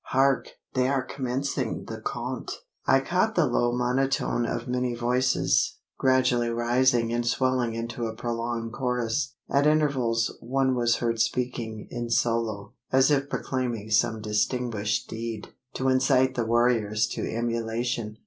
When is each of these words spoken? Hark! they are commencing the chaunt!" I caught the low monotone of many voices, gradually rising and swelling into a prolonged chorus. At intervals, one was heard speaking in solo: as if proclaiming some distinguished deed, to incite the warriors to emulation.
Hark! 0.05 0.53
they 0.73 0.87
are 0.87 1.03
commencing 1.03 1.85
the 1.85 2.01
chaunt!" 2.03 2.53
I 2.87 3.01
caught 3.01 3.35
the 3.35 3.45
low 3.45 3.71
monotone 3.71 4.47
of 4.47 4.67
many 4.67 4.95
voices, 4.95 5.75
gradually 5.99 6.49
rising 6.49 7.13
and 7.13 7.23
swelling 7.23 7.75
into 7.75 8.07
a 8.07 8.15
prolonged 8.15 8.73
chorus. 8.73 9.35
At 9.47 9.67
intervals, 9.67 10.35
one 10.41 10.73
was 10.73 10.95
heard 10.95 11.21
speaking 11.21 11.87
in 11.91 12.09
solo: 12.09 12.73
as 12.91 13.11
if 13.11 13.29
proclaiming 13.29 13.91
some 13.91 14.21
distinguished 14.21 15.07
deed, 15.07 15.49
to 15.75 15.87
incite 15.87 16.33
the 16.33 16.45
warriors 16.47 17.05
to 17.09 17.21
emulation. 17.31 18.17